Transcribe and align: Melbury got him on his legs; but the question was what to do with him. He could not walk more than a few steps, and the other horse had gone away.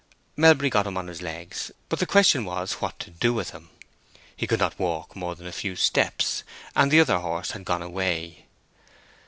Melbury 0.35 0.71
got 0.71 0.87
him 0.87 0.97
on 0.97 1.05
his 1.05 1.21
legs; 1.21 1.69
but 1.87 1.99
the 1.99 2.07
question 2.07 2.43
was 2.43 2.81
what 2.81 2.97
to 3.01 3.11
do 3.11 3.35
with 3.35 3.51
him. 3.51 3.69
He 4.35 4.47
could 4.47 4.57
not 4.59 4.79
walk 4.79 5.15
more 5.15 5.35
than 5.35 5.45
a 5.45 5.51
few 5.51 5.75
steps, 5.75 6.43
and 6.75 6.89
the 6.89 6.99
other 6.99 7.19
horse 7.19 7.51
had 7.51 7.65
gone 7.65 7.83
away. 7.83 8.47